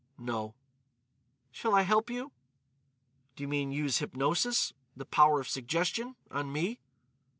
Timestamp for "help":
1.83-2.09